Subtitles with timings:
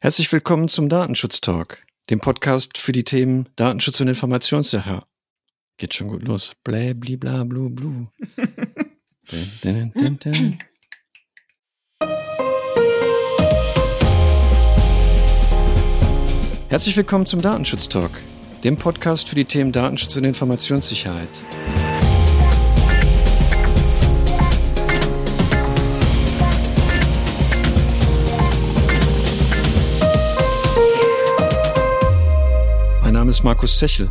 [0.00, 5.02] Herzlich willkommen zum Datenschutz Talk, dem Podcast für die Themen Datenschutz und Informationssicherheit.
[5.76, 6.54] Geht schon gut los.
[6.62, 8.06] Blä, bli, bla, blu, blu.
[9.28, 10.58] dun, dun, dun.
[16.68, 18.12] Herzlich willkommen zum Datenschutz Talk,
[18.62, 21.30] dem Podcast für die Themen Datenschutz und Informationssicherheit.
[33.38, 34.10] Ist Markus Sechel.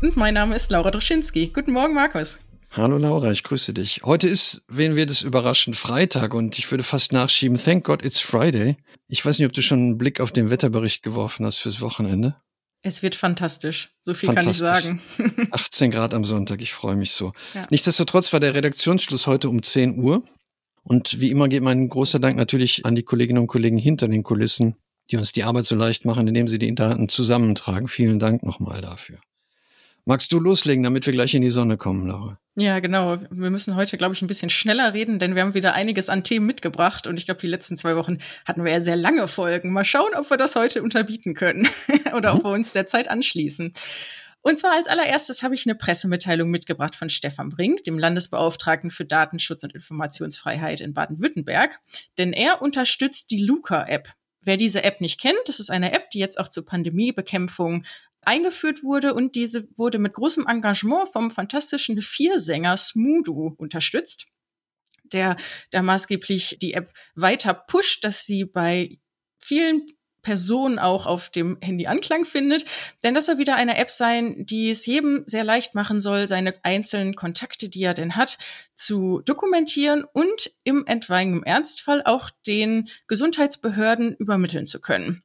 [0.00, 1.50] Und mein Name ist Laura Droschinski.
[1.52, 2.38] Guten Morgen, Markus.
[2.70, 4.00] Hallo Laura, ich grüße dich.
[4.02, 8.20] Heute ist, wen wir das überraschen, Freitag und ich würde fast nachschieben, thank God it's
[8.20, 8.78] Friday.
[9.08, 12.36] Ich weiß nicht, ob du schon einen Blick auf den Wetterbericht geworfen hast fürs Wochenende.
[12.80, 13.90] Es wird fantastisch.
[14.00, 15.02] So viel kann ich sagen.
[15.50, 17.34] 18 Grad am Sonntag, ich freue mich so.
[17.52, 17.66] Ja.
[17.68, 20.22] Nichtsdestotrotz war der Redaktionsschluss heute um 10 Uhr.
[20.82, 24.22] Und wie immer geht mein großer Dank natürlich an die Kolleginnen und Kollegen hinter den
[24.22, 24.76] Kulissen,
[25.10, 27.88] die uns die Arbeit so leicht machen, indem sie die Daten zusammentragen.
[27.88, 29.18] Vielen Dank nochmal dafür.
[30.04, 32.38] Magst du loslegen, damit wir gleich in die Sonne kommen, Laura?
[32.56, 33.18] Ja, genau.
[33.30, 36.24] Wir müssen heute, glaube ich, ein bisschen schneller reden, denn wir haben wieder einiges an
[36.24, 37.06] Themen mitgebracht.
[37.06, 39.72] Und ich glaube, die letzten zwei Wochen hatten wir ja sehr lange Folgen.
[39.72, 41.68] Mal schauen, ob wir das heute unterbieten können
[42.16, 42.38] oder mhm.
[42.38, 43.72] ob wir uns der Zeit anschließen.
[44.42, 49.04] Und zwar als allererstes habe ich eine Pressemitteilung mitgebracht von Stefan Brink, dem Landesbeauftragten für
[49.04, 51.78] Datenschutz und Informationsfreiheit in Baden-Württemberg.
[52.18, 54.08] Denn er unterstützt die Luca-App.
[54.42, 57.84] Wer diese App nicht kennt, das ist eine App, die jetzt auch zur Pandemiebekämpfung
[58.22, 64.26] eingeführt wurde und diese wurde mit großem Engagement vom fantastischen Viersänger Smudo unterstützt,
[65.04, 65.36] der
[65.70, 68.98] da maßgeblich die App weiter pusht, dass sie bei
[69.38, 69.86] vielen
[70.22, 72.64] Personen auch auf dem Handy Anklang findet.
[73.02, 76.54] Denn das soll wieder eine App sein, die es jedem sehr leicht machen soll, seine
[76.62, 78.38] einzelnen Kontakte, die er denn hat,
[78.74, 85.22] zu dokumentieren und im etwaigen Ernstfall auch den Gesundheitsbehörden übermitteln zu können.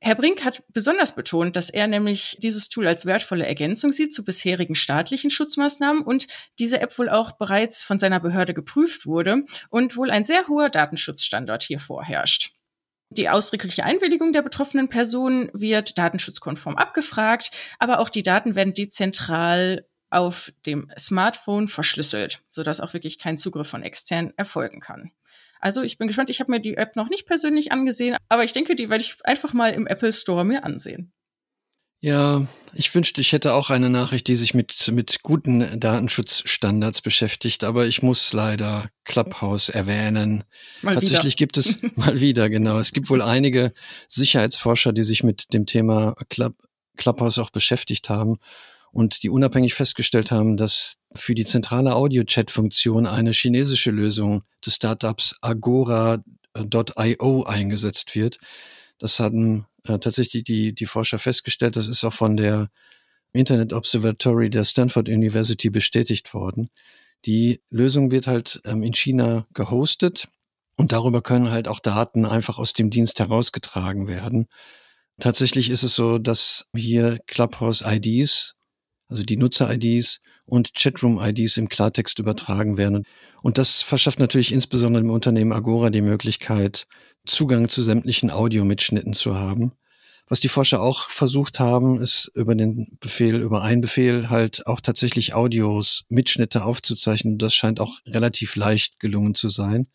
[0.00, 4.24] Herr Brink hat besonders betont, dass er nämlich dieses Tool als wertvolle Ergänzung sieht zu
[4.24, 6.28] bisherigen staatlichen Schutzmaßnahmen und
[6.60, 10.70] diese App wohl auch bereits von seiner Behörde geprüft wurde und wohl ein sehr hoher
[10.70, 12.52] Datenschutzstandard hier vorherrscht.
[13.10, 19.86] Die ausdrückliche Einwilligung der betroffenen Person wird datenschutzkonform abgefragt, aber auch die Daten werden dezentral
[20.10, 25.12] auf dem Smartphone verschlüsselt, sodass auch wirklich kein Zugriff von extern erfolgen kann.
[25.60, 26.30] Also ich bin gespannt.
[26.30, 29.16] Ich habe mir die App noch nicht persönlich angesehen, aber ich denke, die werde ich
[29.24, 31.12] einfach mal im Apple Store mir ansehen.
[32.00, 37.64] Ja, ich wünschte, ich hätte auch eine Nachricht, die sich mit, mit guten Datenschutzstandards beschäftigt,
[37.64, 40.44] aber ich muss leider Clubhouse erwähnen.
[40.82, 41.38] Mal Tatsächlich wieder.
[41.38, 42.78] gibt es mal wieder, genau.
[42.78, 43.72] Es gibt wohl einige
[44.06, 46.54] Sicherheitsforscher, die sich mit dem Thema Club,
[46.96, 48.36] Clubhouse auch beschäftigt haben
[48.92, 55.36] und die unabhängig festgestellt haben, dass für die zentrale Audio-Chat-Funktion eine chinesische Lösung des Startups
[55.40, 56.22] Agora.io
[57.42, 58.38] eingesetzt wird.
[58.98, 61.76] Das hatten äh, tatsächlich die, die Forscher festgestellt.
[61.76, 62.68] Das ist auch von der
[63.32, 66.70] Internet Observatory der Stanford University bestätigt worden.
[67.24, 70.28] Die Lösung wird halt ähm, in China gehostet
[70.76, 74.46] und darüber können halt auch Daten einfach aus dem Dienst herausgetragen werden.
[75.20, 78.54] Tatsächlich ist es so, dass hier Clubhouse IDs
[79.08, 83.04] also die Nutzer-IDs und Chatroom-IDs im Klartext übertragen werden.
[83.42, 86.86] Und das verschafft natürlich insbesondere dem Unternehmen Agora die Möglichkeit,
[87.26, 89.72] Zugang zu sämtlichen Audiomitschnitten zu haben.
[90.28, 94.80] Was die Forscher auch versucht haben, ist über den Befehl, über einen Befehl halt auch
[94.80, 97.38] tatsächlich Audios, Mitschnitte aufzuzeichnen.
[97.38, 99.88] Das scheint auch relativ leicht gelungen zu sein.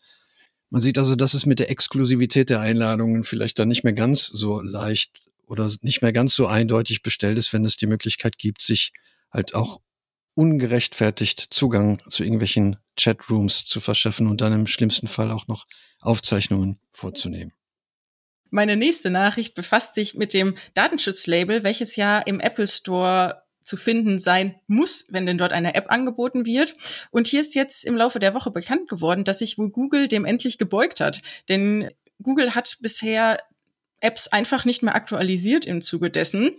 [0.70, 4.26] Man sieht also, dass es mit der Exklusivität der Einladungen vielleicht dann nicht mehr ganz
[4.26, 5.12] so leicht
[5.46, 8.92] oder nicht mehr ganz so eindeutig bestellt ist, wenn es die Möglichkeit gibt, sich
[9.30, 9.80] halt auch
[10.34, 15.66] ungerechtfertigt Zugang zu irgendwelchen Chatrooms zu verschaffen und dann im schlimmsten Fall auch noch
[16.00, 17.52] Aufzeichnungen vorzunehmen.
[18.54, 24.20] Meine nächste Nachricht befasst sich mit dem Datenschutzlabel, welches ja im Apple Store zu finden
[24.20, 26.76] sein muss, wenn denn dort eine App angeboten wird.
[27.10, 30.24] Und hier ist jetzt im Laufe der Woche bekannt geworden, dass sich wohl Google dem
[30.24, 31.20] endlich gebeugt hat.
[31.48, 31.90] Denn
[32.22, 33.40] Google hat bisher
[33.98, 36.52] Apps einfach nicht mehr aktualisiert im Zuge dessen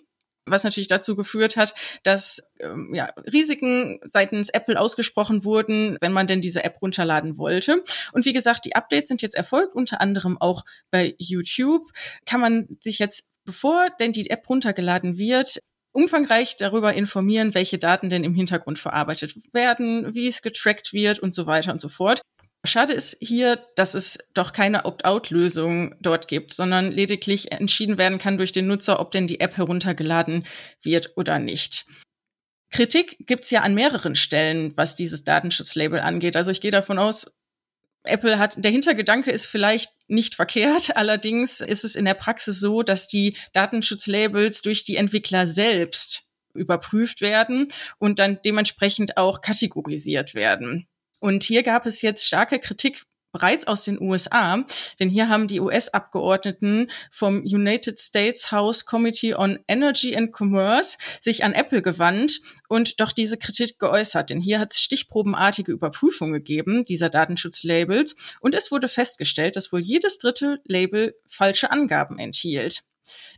[0.45, 6.27] was natürlich dazu geführt hat, dass ähm, ja, Risiken seitens Apple ausgesprochen wurden, wenn man
[6.27, 7.83] denn diese App runterladen wollte.
[8.13, 11.92] Und wie gesagt, die Updates sind jetzt erfolgt, unter anderem auch bei YouTube.
[12.25, 15.59] Kann man sich jetzt, bevor denn die App runtergeladen wird,
[15.95, 21.33] umfangreich darüber informieren, welche Daten denn im Hintergrund verarbeitet werden, wie es getrackt wird und
[21.33, 22.21] so weiter und so fort.
[22.65, 28.38] Schade ist hier, dass es doch keine Opt-out-Lösung dort gibt, sondern lediglich entschieden werden kann
[28.38, 30.45] durch den Nutzer, ob denn die App heruntergeladen
[30.81, 31.85] wird oder nicht.
[32.71, 36.35] Kritik gibt's ja an mehreren Stellen, was dieses Datenschutzlabel angeht.
[36.35, 37.31] Also ich gehe davon aus,
[38.03, 40.91] Apple hat, der Hintergedanke ist vielleicht nicht verkehrt.
[40.95, 46.23] Allerdings ist es in der Praxis so, dass die Datenschutzlabels durch die Entwickler selbst
[46.53, 50.88] überprüft werden und dann dementsprechend auch kategorisiert werden.
[51.25, 54.63] Und hier gab es jetzt starke Kritik bereits aus den USA,
[55.00, 61.44] denn hier haben die US-Abgeordneten vom United States House Committee on Energy and Commerce sich
[61.44, 66.83] an Apple gewandt und doch diese Kritik geäußert, denn hier hat es stichprobenartige Überprüfungen gegeben
[66.83, 72.83] dieser Datenschutzlabels und es wurde festgestellt, dass wohl jedes dritte Label falsche Angaben enthielt.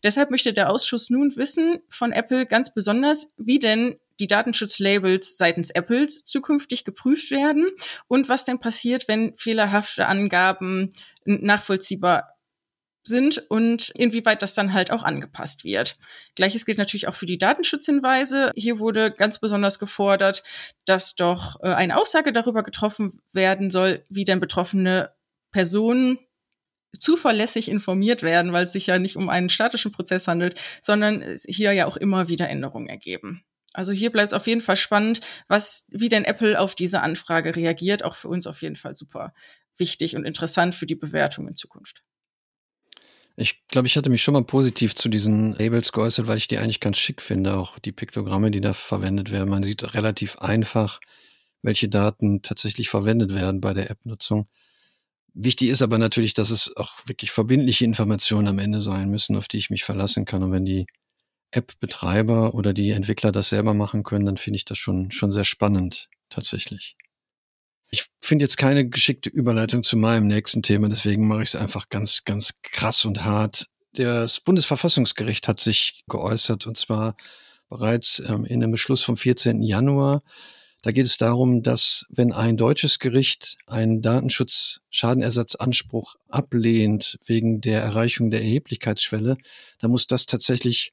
[0.03, 5.69] Deshalb möchte der Ausschuss nun wissen von Apple ganz besonders, wie denn die Datenschutzlabels seitens
[5.69, 7.69] Apples zukünftig geprüft werden
[8.07, 10.93] und was denn passiert, wenn fehlerhafte Angaben
[11.25, 12.37] nachvollziehbar
[13.07, 15.97] sind und inwieweit das dann halt auch angepasst wird.
[16.35, 18.51] Gleiches gilt natürlich auch für die Datenschutzhinweise.
[18.55, 20.43] Hier wurde ganz besonders gefordert,
[20.85, 25.11] dass doch äh, eine Aussage darüber getroffen werden soll, wie denn betroffene
[25.51, 26.19] Personen
[26.99, 31.73] zuverlässig informiert werden, weil es sich ja nicht um einen statischen Prozess handelt, sondern hier
[31.73, 33.43] ja auch immer wieder Änderungen ergeben.
[33.77, 37.55] Also hier bleibt es auf jeden Fall spannend, was, wie denn Apple auf diese Anfrage
[37.55, 38.03] reagiert.
[38.03, 39.35] Auch für uns auf jeden Fall super
[39.77, 42.01] wichtig und interessant für die Bewertung in Zukunft.
[43.35, 46.57] Ich glaube, ich hatte mich schon mal positiv zu diesen Labels geäußert, weil ich die
[46.57, 49.49] eigentlich ganz schick finde, auch die Piktogramme, die da verwendet werden.
[49.49, 50.99] Man sieht relativ einfach,
[51.61, 54.47] welche Daten tatsächlich verwendet werden bei der App-Nutzung.
[55.35, 59.47] Wichtig ist aber natürlich, dass es auch wirklich verbindliche Informationen am Ende sein müssen, auf
[59.47, 60.41] die ich mich verlassen kann.
[60.41, 60.87] Und wenn die
[61.51, 65.45] App-Betreiber oder die Entwickler das selber machen können, dann finde ich das schon, schon sehr
[65.45, 66.97] spannend, tatsächlich.
[67.89, 71.89] Ich finde jetzt keine geschickte Überleitung zu meinem nächsten Thema, deswegen mache ich es einfach
[71.89, 73.67] ganz, ganz krass und hart.
[73.93, 77.15] Das Bundesverfassungsgericht hat sich geäußert und zwar
[77.69, 79.61] bereits ähm, in einem Beschluss vom 14.
[79.61, 80.23] Januar.
[80.83, 88.29] Da geht es darum, dass wenn ein deutsches Gericht einen Datenschutz-Schadenersatzanspruch ablehnt wegen der Erreichung
[88.29, 89.37] der Erheblichkeitsschwelle,
[89.79, 90.91] dann muss das tatsächlich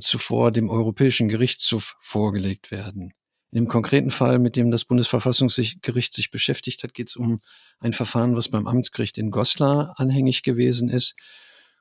[0.00, 3.12] zuvor dem Europäischen Gerichtshof vorgelegt werden.
[3.50, 7.40] In dem konkreten Fall, mit dem das Bundesverfassungsgericht sich beschäftigt hat, geht es um
[7.80, 11.14] ein Verfahren, was beim Amtsgericht in Goslar anhängig gewesen ist.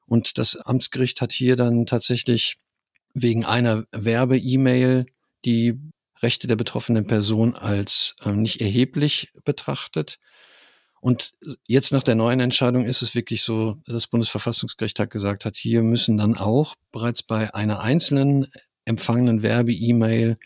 [0.06, 2.58] Und das Amtsgericht hat hier dann tatsächlich
[3.14, 5.08] wegen einer Werbe-E-Mail
[5.44, 5.78] die
[6.22, 10.20] Rechte der betroffenen Person als äh, nicht erheblich betrachtet
[11.02, 11.34] und
[11.68, 15.84] jetzt nach der neuen Entscheidung ist es wirklich so, das Bundesverfassungsgericht hat gesagt hat, hier
[15.84, 18.48] müssen dann auch bereits bei einer einzelnen
[18.86, 20.38] empfangenen Werbe-E-Mail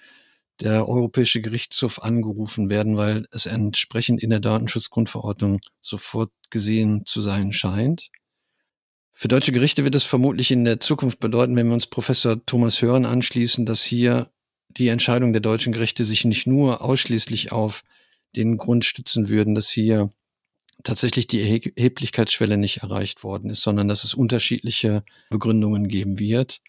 [0.59, 7.51] der Europäische Gerichtshof angerufen werden, weil es entsprechend in der Datenschutzgrundverordnung sofort gesehen zu sein
[7.51, 8.09] scheint.
[9.11, 12.81] Für deutsche Gerichte wird es vermutlich in der Zukunft bedeuten, wenn wir uns Professor Thomas
[12.81, 14.31] Hören anschließen, dass hier
[14.69, 17.83] die Entscheidung der deutschen Gerichte sich nicht nur ausschließlich auf
[18.35, 20.11] den Grund stützen würden, dass hier
[20.83, 26.61] tatsächlich die Erheblichkeitsschwelle nicht erreicht worden ist, sondern dass es unterschiedliche Begründungen geben wird.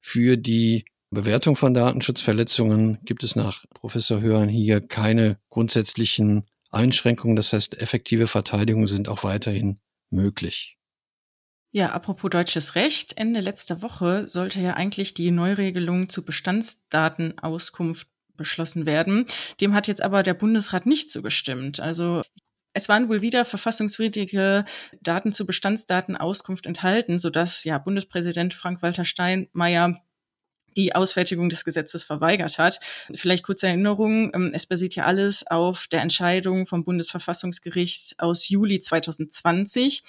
[0.00, 7.36] Für die Bewertung von Datenschutzverletzungen gibt es nach Professor Hörn hier keine grundsätzlichen Einschränkungen.
[7.36, 9.78] Das heißt, effektive Verteidigungen sind auch weiterhin
[10.10, 10.76] möglich.
[11.70, 13.16] Ja, apropos deutsches Recht.
[13.16, 19.26] Ende letzter Woche sollte ja eigentlich die Neuregelung zu Bestandsdatenauskunft beschlossen werden.
[19.60, 21.80] Dem hat jetzt aber der Bundesrat nicht zugestimmt.
[21.80, 22.22] Also
[22.72, 24.64] es waren wohl wieder verfassungswidrige
[25.00, 30.00] Daten zu Bestandsdatenauskunft enthalten, sodass ja Bundespräsident Frank-Walter Steinmeier
[30.76, 32.78] die Ausfertigung des Gesetzes verweigert hat.
[33.14, 38.78] Vielleicht kurze Erinnerung, ähm, es basiert ja alles auf der Entscheidung vom Bundesverfassungsgericht aus Juli
[38.78, 40.04] 2020.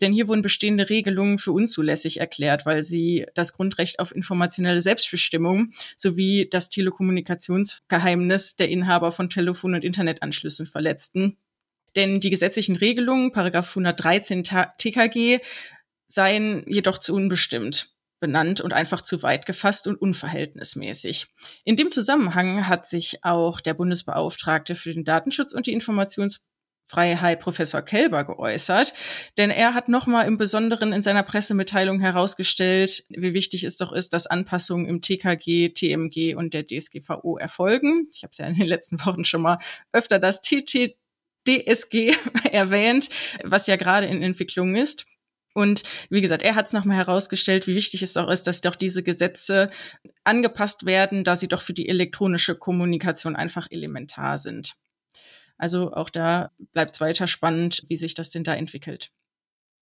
[0.00, 5.72] Denn hier wurden bestehende Regelungen für unzulässig erklärt, weil sie das Grundrecht auf informationelle Selbstbestimmung
[5.96, 11.36] sowie das Telekommunikationsgeheimnis der Inhaber von Telefon- und Internetanschlüssen verletzten.
[11.96, 14.44] Denn die gesetzlichen Regelungen, Paragraph 113
[14.78, 15.40] TKG,
[16.06, 21.26] seien jedoch zu unbestimmt benannt und einfach zu weit gefasst und unverhältnismäßig.
[21.64, 27.82] In dem Zusammenhang hat sich auch der Bundesbeauftragte für den Datenschutz und die Informationsfreiheit Professor
[27.82, 28.94] Kelber geäußert,
[29.38, 34.12] denn er hat nochmal im Besonderen in seiner Pressemitteilung herausgestellt, wie wichtig es doch ist,
[34.12, 38.06] dass Anpassungen im TKG, TMG und der DSGVO erfolgen.
[38.14, 39.58] Ich habe es ja in den letzten Wochen schon mal
[39.92, 40.94] öfter das TT
[41.46, 42.14] DSG
[42.52, 43.08] erwähnt,
[43.42, 45.06] was ja gerade in Entwicklung ist.
[45.54, 48.74] Und wie gesagt, er hat es nochmal herausgestellt, wie wichtig es auch ist, dass doch
[48.74, 49.70] diese Gesetze
[50.24, 54.76] angepasst werden, da sie doch für die elektronische Kommunikation einfach elementar sind.
[55.58, 59.10] Also auch da bleibt es weiter spannend, wie sich das denn da entwickelt.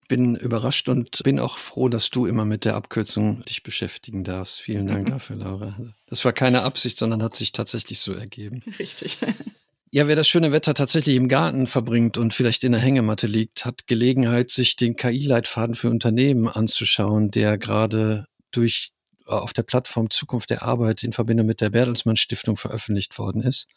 [0.09, 4.59] Bin überrascht und bin auch froh, dass du immer mit der Abkürzung dich beschäftigen darfst.
[4.59, 5.75] Vielen Dank dafür, Laura.
[6.07, 8.61] Das war keine Absicht, sondern hat sich tatsächlich so ergeben.
[8.77, 9.17] Richtig.
[9.93, 13.65] Ja, wer das schöne Wetter tatsächlich im Garten verbringt und vielleicht in der Hängematte liegt,
[13.65, 18.91] hat Gelegenheit, sich den KI-Leitfaden für Unternehmen anzuschauen, der gerade durch
[19.27, 23.41] äh, auf der Plattform Zukunft der Arbeit in Verbindung mit der Bertelsmann Stiftung veröffentlicht worden
[23.41, 23.67] ist.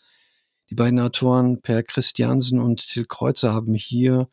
[0.70, 4.28] Die beiden Autoren Per Christiansen und Till Kreuzer haben hier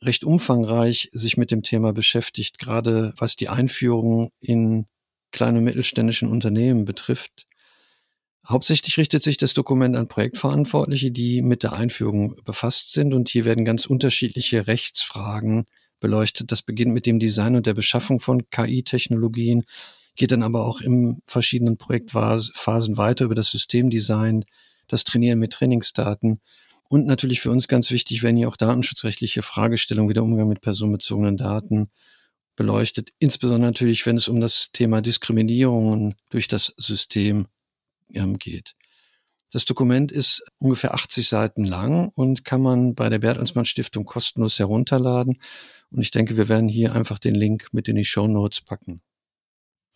[0.00, 4.86] recht umfangreich sich mit dem Thema beschäftigt, gerade was die Einführung in
[5.32, 7.47] kleine und mittelständischen Unternehmen betrifft.
[8.48, 13.12] Hauptsächlich richtet sich das Dokument an Projektverantwortliche, die mit der Einführung befasst sind.
[13.12, 15.66] Und hier werden ganz unterschiedliche Rechtsfragen
[16.00, 16.50] beleuchtet.
[16.50, 19.64] Das beginnt mit dem Design und der Beschaffung von KI-Technologien,
[20.16, 24.44] geht dann aber auch in verschiedenen Projektphasen weiter über das Systemdesign,
[24.86, 26.40] das Trainieren mit Trainingsdaten.
[26.88, 30.62] Und natürlich für uns ganz wichtig werden hier auch datenschutzrechtliche Fragestellungen wie der Umgang mit
[30.62, 31.90] personenbezogenen Daten
[32.56, 33.10] beleuchtet.
[33.18, 37.46] Insbesondere natürlich, wenn es um das Thema Diskriminierungen durch das System
[38.08, 38.74] geht.
[39.50, 44.58] Das Dokument ist ungefähr 80 Seiten lang und kann man bei der Bertelsmann Stiftung kostenlos
[44.58, 45.40] herunterladen.
[45.90, 49.00] Und ich denke, wir werden hier einfach den Link mit in die Show Notes packen.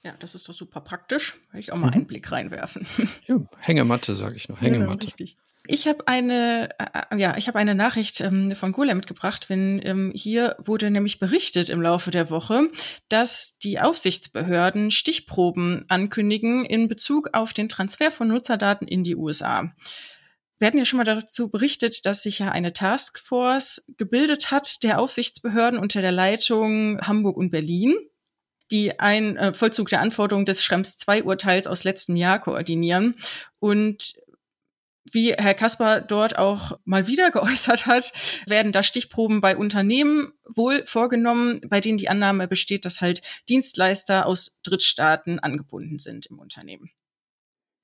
[0.04, 1.37] Ja, das ist doch super praktisch.
[1.52, 1.92] Will ich auch mal mhm.
[1.92, 2.87] einen Blick reinwerfen.
[3.28, 4.61] Ja, Hängematte, sage ich noch.
[4.61, 4.88] Hängematte.
[4.88, 5.37] Genau, richtig.
[5.69, 9.49] Ich habe eine, äh, ja, ich habe eine Nachricht ähm, von Golem mitgebracht.
[9.49, 12.69] Wenn ähm, hier wurde nämlich berichtet im Laufe der Woche,
[13.09, 19.73] dass die Aufsichtsbehörden Stichproben ankündigen in Bezug auf den Transfer von Nutzerdaten in die USA.
[20.59, 25.00] Wir hatten ja schon mal dazu berichtet, dass sich ja eine Taskforce gebildet hat der
[25.00, 27.95] Aufsichtsbehörden unter der Leitung Hamburg und Berlin
[28.71, 33.16] die ein äh, Vollzug der Anforderungen des Schrems II Urteils aus letztem Jahr koordinieren.
[33.59, 34.14] Und
[35.11, 38.12] wie Herr Kasper dort auch mal wieder geäußert hat,
[38.47, 44.26] werden da Stichproben bei Unternehmen wohl vorgenommen, bei denen die Annahme besteht, dass halt Dienstleister
[44.26, 46.90] aus Drittstaaten angebunden sind im Unternehmen.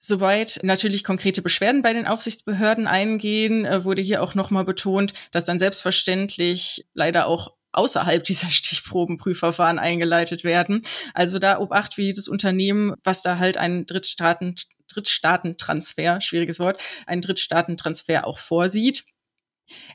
[0.01, 5.45] Soweit natürlich konkrete Beschwerden bei den Aufsichtsbehörden eingehen, äh, wurde hier auch nochmal betont, dass
[5.45, 10.85] dann selbstverständlich leider auch außerhalb dieser Stichprobenprüfverfahren eingeleitet werden.
[11.15, 14.55] Also da obacht wie jedes Unternehmen, was da halt einen Drittstaaten
[14.89, 19.05] Drittstaatentransfer, schwieriges Wort, einen Drittstaatentransfer auch vorsieht.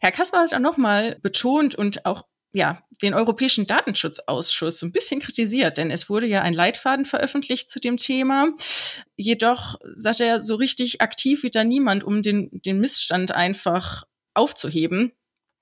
[0.01, 5.19] Herr Kasper hat auch nochmal betont und auch ja, den Europäischen Datenschutzausschuss so ein bisschen
[5.19, 8.49] kritisiert, denn es wurde ja ein Leitfaden veröffentlicht zu dem Thema.
[9.15, 14.03] Jedoch sagt er, so richtig aktiv wird da niemand, um den, den Missstand einfach
[14.35, 15.13] aufzuheben.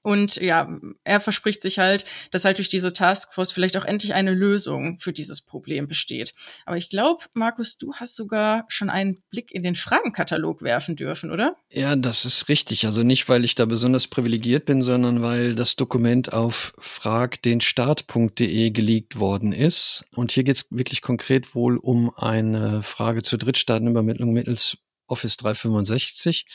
[0.04, 0.68] Und ja,
[1.04, 5.14] er verspricht sich halt, dass halt durch diese Taskforce vielleicht auch endlich eine Lösung für
[5.14, 6.34] dieses Problem besteht.
[6.66, 11.32] Aber ich glaube, Markus, du hast sogar schon einen Blick in den Fragenkatalog werfen dürfen,
[11.32, 11.56] oder?
[11.72, 12.86] Ja, das ist richtig.
[12.86, 19.20] Also nicht, weil ich da besonders privilegiert bin, sondern weil das Dokument auf fragdenstart.de geleakt
[19.20, 20.06] worden ist.
[20.16, 24.78] Und hier geht es wirklich konkret wohl um eine Frage zur Drittstaatenübermittlung mittels
[25.08, 26.46] Office 365.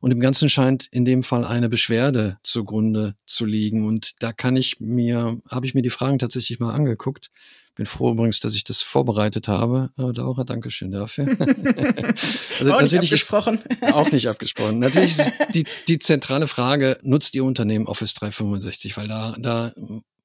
[0.00, 3.86] Und im Ganzen scheint in dem Fall eine Beschwerde zugrunde zu liegen.
[3.86, 7.30] Und da kann ich mir, habe ich mir die Fragen tatsächlich mal angeguckt.
[7.76, 9.90] Bin froh übrigens, dass ich das vorbereitet habe.
[9.96, 11.26] Aber Laura, Dankeschön dafür.
[12.58, 13.60] also auch nicht abgesprochen.
[13.82, 14.78] auch nicht abgesprochen.
[14.78, 18.96] Natürlich ist die, die zentrale Frage, nutzt Ihr Unternehmen Office 365?
[18.96, 19.74] Weil da, da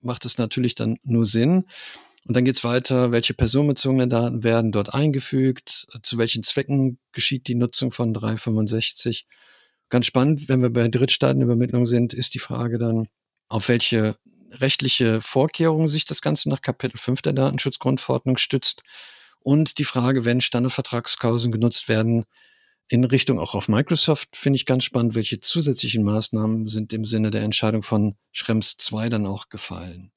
[0.01, 1.65] macht es natürlich dann nur Sinn.
[2.25, 7.55] Und dann geht's weiter, welche personenbezogenen Daten werden dort eingefügt, zu welchen Zwecken geschieht die
[7.55, 9.25] Nutzung von 365
[9.91, 13.09] Ganz spannend, wenn wir bei Drittstaatenübermittlung sind, ist die Frage dann,
[13.49, 14.15] auf welche
[14.51, 18.83] rechtliche Vorkehrungen sich das Ganze nach Kapitel 5 der Datenschutzgrundverordnung stützt
[19.41, 22.23] und die Frage, wenn Standardvertragsklauseln genutzt werden,
[22.87, 27.29] in Richtung auch auf Microsoft finde ich ganz spannend, welche zusätzlichen Maßnahmen sind im Sinne
[27.29, 30.13] der Entscheidung von Schrems 2 dann auch gefallen.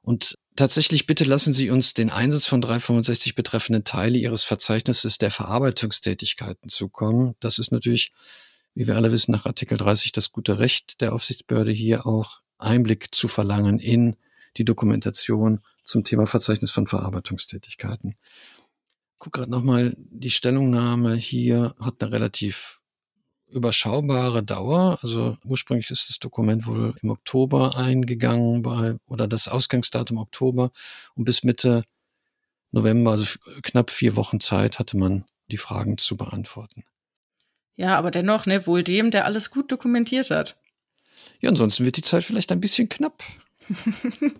[0.00, 5.32] Und tatsächlich bitte lassen Sie uns den Einsatz von 365 betreffenden Teile Ihres Verzeichnisses der
[5.32, 7.34] Verarbeitungstätigkeiten zukommen.
[7.40, 8.12] Das ist natürlich
[8.76, 13.14] wie wir alle wissen, nach Artikel 30 das gute Recht der Aufsichtsbehörde hier auch Einblick
[13.14, 14.16] zu verlangen in
[14.58, 18.16] die Dokumentation zum Thema Verzeichnis von Verarbeitungstätigkeiten.
[19.18, 22.80] Guck gerade nochmal, die Stellungnahme hier hat eine relativ
[23.48, 24.98] überschaubare Dauer.
[25.00, 30.70] Also ursprünglich ist das Dokument wohl im Oktober eingegangen bei, oder das Ausgangsdatum Oktober
[31.14, 31.84] und bis Mitte
[32.72, 36.84] November, also knapp vier Wochen Zeit hatte man die Fragen zu beantworten.
[37.76, 40.56] Ja, aber dennoch, ne, wohl dem, der alles gut dokumentiert hat.
[41.40, 43.22] Ja, ansonsten wird die Zeit vielleicht ein bisschen knapp.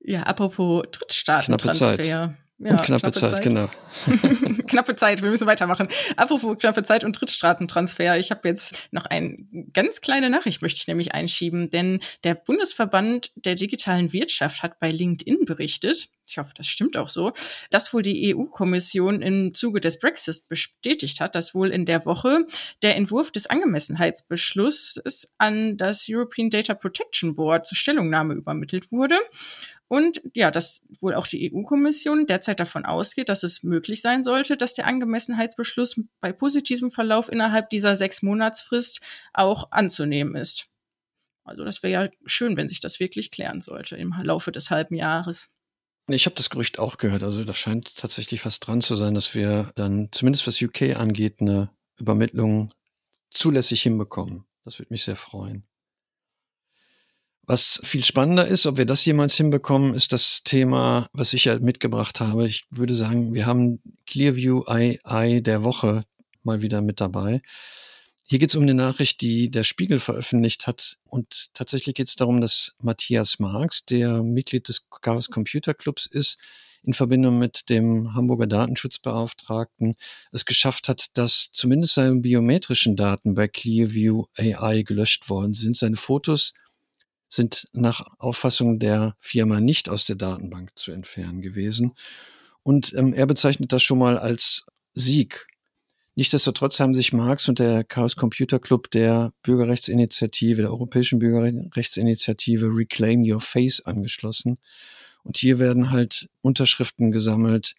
[0.00, 2.36] ja, apropos Drittstaatentransfer.
[2.58, 3.68] Ja, und knappe, knappe Zeit, Zeit, genau.
[4.66, 5.88] knappe Zeit, wir müssen weitermachen.
[6.16, 8.18] Apropos knappe Zeit und Drittstaatentransfer.
[8.18, 9.36] Ich habe jetzt noch eine
[9.74, 14.90] ganz kleine Nachricht, möchte ich nämlich einschieben, denn der Bundesverband der digitalen Wirtschaft hat bei
[14.90, 17.32] LinkedIn berichtet, ich hoffe, das stimmt auch so,
[17.70, 22.46] dass wohl die EU-Kommission im Zuge des Brexit bestätigt hat, dass wohl in der Woche
[22.82, 29.16] der Entwurf des Angemessenheitsbeschlusses an das European Data Protection Board zur Stellungnahme übermittelt wurde.
[29.88, 34.56] Und ja, dass wohl auch die EU-Kommission derzeit davon ausgeht, dass es möglich sein sollte,
[34.56, 39.00] dass der Angemessenheitsbeschluss bei positivem Verlauf innerhalb dieser sechs Monatsfrist
[39.32, 40.70] auch anzunehmen ist.
[41.44, 44.96] Also das wäre ja schön, wenn sich das wirklich klären sollte im Laufe des halben
[44.96, 45.50] Jahres.
[46.08, 47.22] Ich habe das Gerücht auch gehört.
[47.22, 51.40] Also da scheint tatsächlich was dran zu sein, dass wir dann zumindest was UK angeht
[51.40, 52.72] eine Übermittlung
[53.30, 54.44] zulässig hinbekommen.
[54.64, 55.64] Das würde mich sehr freuen.
[57.48, 61.56] Was viel spannender ist, ob wir das jemals hinbekommen, ist das Thema, was ich ja
[61.60, 62.44] mitgebracht habe.
[62.48, 66.02] Ich würde sagen, wir haben Clearview AI der Woche
[66.42, 67.42] mal wieder mit dabei.
[68.26, 70.96] Hier geht es um eine Nachricht, die der Spiegel veröffentlicht hat.
[71.04, 76.40] Und tatsächlich geht es darum, dass Matthias Marx, der Mitglied des Chaos Computer Clubs ist,
[76.82, 79.94] in Verbindung mit dem Hamburger Datenschutzbeauftragten
[80.32, 85.76] es geschafft hat, dass zumindest seine biometrischen Daten bei Clearview AI gelöscht worden sind.
[85.76, 86.52] Seine Fotos
[87.28, 91.94] sind nach Auffassung der Firma nicht aus der Datenbank zu entfernen gewesen.
[92.62, 95.46] Und ähm, er bezeichnet das schon mal als Sieg.
[96.14, 103.22] Nichtsdestotrotz haben sich Marx und der Chaos Computer Club der Bürgerrechtsinitiative, der Europäischen Bürgerrechtsinitiative Reclaim
[103.22, 104.58] Your Face angeschlossen.
[105.24, 107.74] Und hier werden halt Unterschriften gesammelt,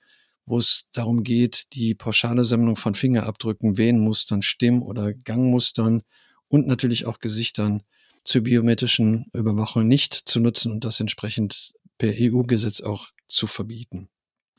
[0.45, 6.03] wo es darum geht, die pauschale Sammlung von Fingerabdrücken, Wehenmustern, Stimm- oder Gangmustern
[6.47, 7.81] und natürlich auch Gesichtern
[8.27, 14.09] zur biometrischen Überwachung nicht zu nutzen und das entsprechend per EU-Gesetz auch zu verbieten.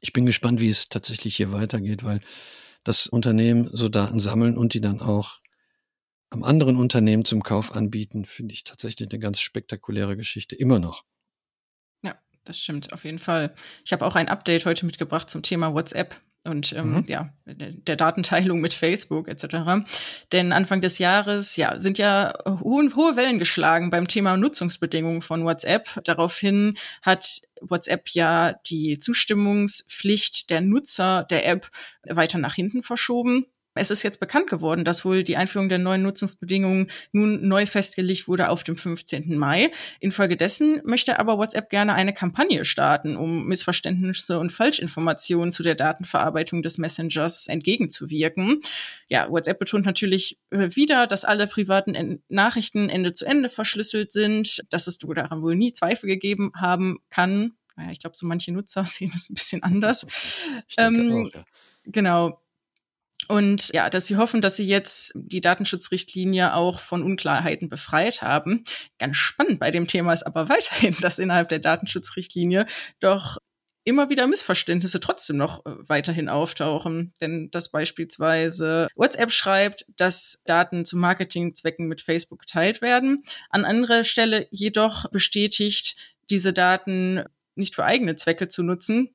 [0.01, 2.21] Ich bin gespannt, wie es tatsächlich hier weitergeht, weil
[2.83, 5.41] das Unternehmen so Daten sammeln und die dann auch
[6.31, 11.05] am anderen Unternehmen zum Kauf anbieten, finde ich tatsächlich eine ganz spektakuläre Geschichte, immer noch.
[12.03, 13.55] Ja, das stimmt, auf jeden Fall.
[13.85, 17.05] Ich habe auch ein Update heute mitgebracht zum Thema WhatsApp und ähm, mhm.
[17.07, 19.85] ja, der Datenteilung mit Facebook etc.
[20.33, 25.45] Denn Anfang des Jahres ja, sind ja hohe, hohe Wellen geschlagen beim Thema Nutzungsbedingungen von
[25.45, 25.89] WhatsApp.
[26.05, 31.71] Daraufhin hat WhatsApp ja die Zustimmungspflicht der Nutzer der App
[32.05, 33.47] weiter nach hinten verschoben.
[33.79, 38.29] Es ist jetzt bekannt geworden, dass wohl die Einführung der neuen Nutzungsbedingungen nun neu festgelegt
[38.29, 39.39] wurde auf dem 15.
[39.39, 39.71] Mai.
[40.01, 46.63] Infolgedessen möchte aber WhatsApp gerne eine Kampagne starten, um Missverständnisse und Falschinformationen zu der Datenverarbeitung
[46.63, 48.61] des Messengers entgegenzuwirken.
[49.09, 54.65] Ja, WhatsApp betont natürlich äh, wieder, dass alle privaten Nachrichten Ende zu Ende verschlüsselt sind,
[54.71, 57.53] dass es daran wohl nie Zweifel gegeben haben kann.
[57.77, 60.07] Naja, ich glaube, so manche Nutzer sehen das ein bisschen anders.
[60.77, 61.45] Ähm, auch, ja.
[61.85, 62.41] Genau.
[63.27, 68.65] Und ja, dass sie hoffen, dass sie jetzt die Datenschutzrichtlinie auch von Unklarheiten befreit haben.
[68.99, 72.67] Ganz spannend bei dem Thema ist aber weiterhin, dass innerhalb der Datenschutzrichtlinie
[73.01, 73.39] doch
[73.85, 77.15] immer wieder Missverständnisse trotzdem noch äh, weiterhin auftauchen.
[77.21, 84.05] Denn dass beispielsweise WhatsApp schreibt, dass Daten zu Marketingzwecken mit Facebook geteilt werden, an anderer
[84.05, 85.97] Stelle jedoch bestätigt,
[86.31, 89.15] diese Daten nicht für eigene Zwecke zu nutzen,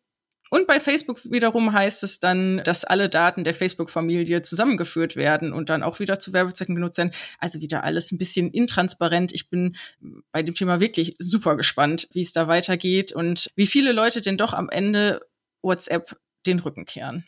[0.54, 5.70] und bei Facebook wiederum heißt es dann, dass alle Daten der Facebook-Familie zusammengeführt werden und
[5.70, 7.12] dann auch wieder zu Werbezwecken genutzt werden.
[7.40, 9.32] Also wieder alles ein bisschen intransparent.
[9.32, 9.76] Ich bin
[10.32, 14.38] bei dem Thema wirklich super gespannt, wie es da weitergeht und wie viele Leute denn
[14.38, 15.22] doch am Ende
[15.64, 17.26] WhatsApp den Rücken kehren.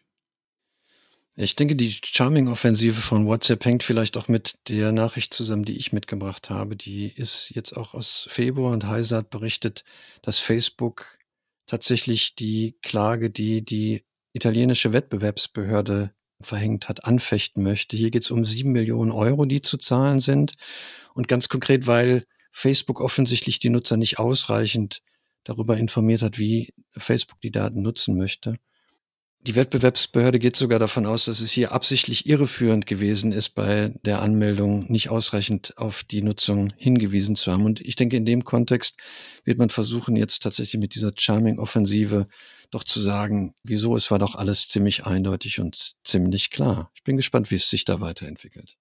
[1.36, 5.94] Ich denke, die Charming-Offensive von WhatsApp hängt vielleicht auch mit der Nachricht zusammen, die ich
[5.94, 6.76] mitgebracht habe.
[6.76, 9.84] Die ist jetzt auch aus Februar und Heise hat berichtet,
[10.22, 11.18] dass Facebook
[11.66, 17.96] tatsächlich die Klage, die die italienische Wettbewerbsbehörde verhängt hat, anfechten möchte.
[17.96, 20.56] Hier geht es um sieben Millionen Euro, die zu zahlen sind.
[21.14, 25.02] Und ganz konkret, weil Facebook offensichtlich die Nutzer nicht ausreichend
[25.44, 28.58] darüber informiert hat, wie Facebook die Daten nutzen möchte.
[29.46, 34.24] Die Wettbewerbsbehörde geht sogar davon aus, dass es hier absichtlich irreführend gewesen ist, bei der
[34.24, 37.64] Anmeldung nicht ausreichend auf die Nutzung hingewiesen zu haben.
[37.64, 39.00] Und ich denke, in dem Kontext
[39.44, 42.26] wird man versuchen, jetzt tatsächlich mit dieser Charming-Offensive
[42.72, 46.90] doch zu sagen, wieso, es war doch alles ziemlich eindeutig und ziemlich klar.
[46.96, 48.78] Ich bin gespannt, wie es sich da weiterentwickelt.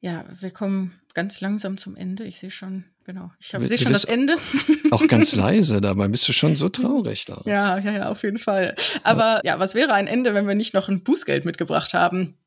[0.00, 2.24] Ja, wir kommen ganz langsam zum Ende.
[2.24, 3.30] Ich sehe schon, genau.
[3.38, 4.36] Ich sehe schon das Ende.
[4.90, 6.08] Auch ganz leise dabei.
[6.08, 7.42] Bist du schon so traurig da?
[7.44, 8.74] Ja, ja, ja, auf jeden Fall.
[9.02, 9.54] Aber ja.
[9.54, 12.38] ja, was wäre ein Ende, wenn wir nicht noch ein Bußgeld mitgebracht haben?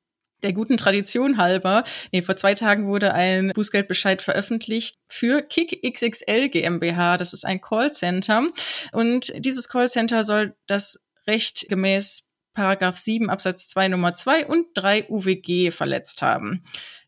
[0.43, 6.49] Der guten Tradition halber, nee, vor zwei Tagen wurde ein Bußgeldbescheid veröffentlicht für Kick XXL
[6.49, 7.17] GmbH.
[7.17, 8.49] Das ist ein Callcenter.
[8.91, 15.09] Und dieses Callcenter soll das Recht gemäß Paragraph 7 Absatz 2 Nummer 2 und 3
[15.09, 16.63] UWG verletzt haben.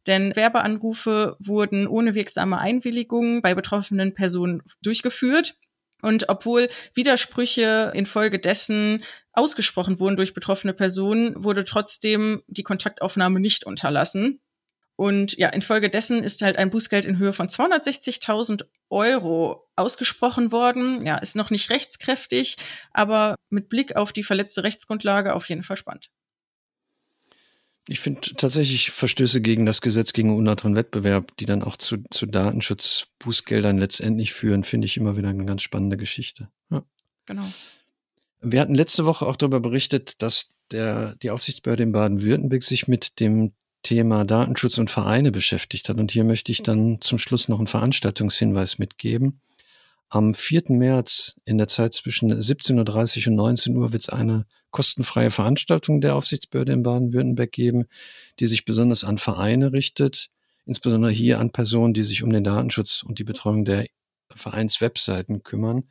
[0.06, 5.56] Denn Werbeanrufe wurden ohne wirksame Einwilligung bei betroffenen Personen durchgeführt.
[6.04, 14.40] Und obwohl Widersprüche infolgedessen ausgesprochen wurden durch betroffene Personen, wurde trotzdem die Kontaktaufnahme nicht unterlassen.
[14.98, 21.06] Und ja, infolgedessen ist halt ein Bußgeld in Höhe von 260.000 Euro ausgesprochen worden.
[21.06, 22.58] Ja, ist noch nicht rechtskräftig,
[22.92, 26.10] aber mit Blick auf die verletzte Rechtsgrundlage auf jeden Fall spannend.
[27.88, 32.26] Ich finde tatsächlich Verstöße gegen das Gesetz gegen unnateren Wettbewerb, die dann auch zu, zu
[32.26, 36.50] Datenschutzbußgeldern letztendlich führen, finde ich immer wieder eine ganz spannende Geschichte.
[36.72, 36.84] Ja.
[37.28, 37.46] Genau.
[38.42, 43.20] Wir hatten letzte Woche auch darüber berichtet, dass der, die Aufsichtsbehörde in Baden-Württemberg sich mit
[43.20, 45.98] dem Thema Datenschutz und Vereine beschäftigt hat.
[45.98, 49.42] Und hier möchte ich dann zum Schluss noch einen Veranstaltungshinweis mitgeben.
[50.10, 50.64] Am 4.
[50.70, 56.02] März in der Zeit zwischen 17.30 Uhr und 19 Uhr wird es eine kostenfreie Veranstaltung
[56.02, 57.86] der Aufsichtsbehörde in Baden-Württemberg geben,
[58.40, 60.30] die sich besonders an Vereine richtet,
[60.66, 63.86] insbesondere hier an Personen, die sich um den Datenschutz und die Betreuung der
[64.34, 65.84] Vereinswebseiten kümmern.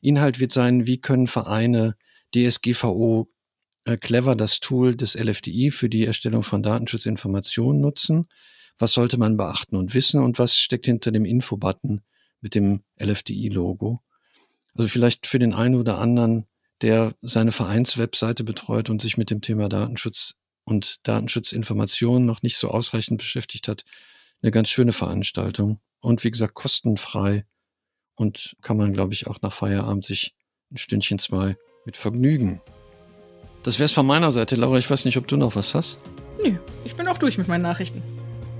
[0.00, 1.96] Inhalt wird sein, wie können Vereine
[2.34, 3.28] DSGVO
[3.84, 8.28] clever das Tool des LFDI für die Erstellung von Datenschutzinformationen nutzen.
[8.78, 12.02] Was sollte man beachten und wissen und was steckt hinter dem Info-Button
[12.40, 14.00] mit dem LFDI-Logo?
[14.74, 16.46] Also vielleicht für den einen oder anderen,
[16.80, 22.70] der seine Vereinswebseite betreut und sich mit dem Thema Datenschutz und Datenschutzinformationen noch nicht so
[22.70, 23.84] ausreichend beschäftigt hat,
[24.42, 25.80] eine ganz schöne Veranstaltung.
[26.00, 27.44] Und wie gesagt, kostenfrei
[28.14, 30.34] und kann man, glaube ich, auch nach Feierabend sich
[30.70, 32.60] ein Stündchen zwei mit Vergnügen
[33.62, 34.56] das wär's von meiner Seite.
[34.56, 35.98] Laura, ich weiß nicht, ob du noch was hast.
[36.42, 36.52] Nö,
[36.84, 38.02] ich bin auch durch mit meinen Nachrichten.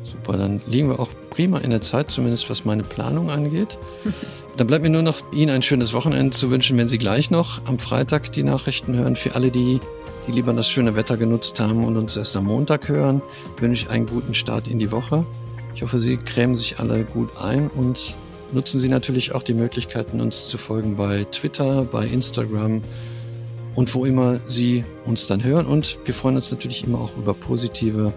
[0.04, 3.78] Super, dann liegen wir auch prima in der Zeit, zumindest was meine Planung angeht.
[4.56, 7.66] dann bleibt mir nur noch Ihnen ein schönes Wochenende zu wünschen, wenn Sie gleich noch
[7.66, 9.16] am Freitag die Nachrichten hören.
[9.16, 9.80] Für alle, die,
[10.26, 13.22] die lieber das schöne Wetter genutzt haben und uns erst am Montag hören,
[13.58, 15.24] wünsche ich einen guten Start in die Woche.
[15.74, 18.14] Ich hoffe, Sie cremen sich alle gut ein und
[18.52, 22.82] nutzen Sie natürlich auch die Möglichkeiten, uns zu folgen bei Twitter, bei Instagram
[23.74, 25.66] und wo immer Sie uns dann hören.
[25.66, 28.12] Und wir freuen uns natürlich immer auch über positive,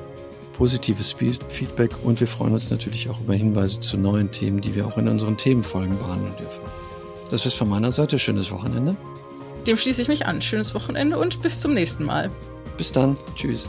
[0.57, 4.85] positives Feedback und wir freuen uns natürlich auch über Hinweise zu neuen Themen, die wir
[4.85, 6.61] auch in unseren Themenfolgen behandeln dürfen.
[7.29, 8.19] Das ist von meiner Seite.
[8.19, 8.95] Schönes Wochenende.
[9.65, 10.41] Dem schließe ich mich an.
[10.41, 12.29] Schönes Wochenende und bis zum nächsten Mal.
[12.77, 13.17] Bis dann.
[13.35, 13.67] Tschüss.